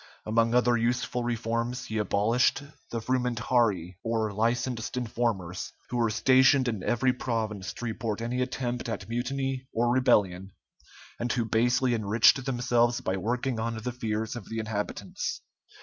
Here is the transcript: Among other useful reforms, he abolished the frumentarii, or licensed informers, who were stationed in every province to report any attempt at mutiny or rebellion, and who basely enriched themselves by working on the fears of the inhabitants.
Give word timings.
Among 0.25 0.55
other 0.55 0.75
useful 0.75 1.23
reforms, 1.23 1.85
he 1.85 1.99
abolished 1.99 2.63
the 2.89 3.01
frumentarii, 3.01 3.97
or 4.03 4.33
licensed 4.33 4.97
informers, 4.97 5.73
who 5.91 5.97
were 5.97 6.09
stationed 6.09 6.67
in 6.67 6.81
every 6.81 7.13
province 7.13 7.71
to 7.73 7.85
report 7.85 8.19
any 8.19 8.41
attempt 8.41 8.89
at 8.89 9.07
mutiny 9.07 9.67
or 9.71 9.91
rebellion, 9.91 10.53
and 11.19 11.31
who 11.31 11.45
basely 11.45 11.93
enriched 11.93 12.43
themselves 12.43 12.99
by 12.99 13.15
working 13.15 13.59
on 13.59 13.77
the 13.77 13.91
fears 13.91 14.35
of 14.35 14.49
the 14.49 14.57
inhabitants. 14.57 15.39